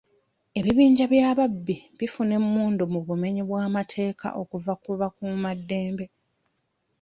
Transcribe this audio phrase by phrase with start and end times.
[0.59, 6.05] Ebibinja by'ababbi bifuna emmundu mu bumenyi bw'amateeka okuva ku bakuumaddembe.